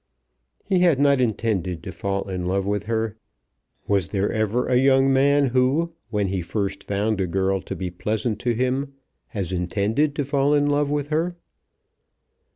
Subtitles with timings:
[0.63, 3.17] He had not intended to fall in love with her.
[3.87, 7.91] Was there ever a young man who, when he first found a girl to be
[7.91, 8.93] pleasant to him,
[9.27, 11.35] has intended to fall in love with her?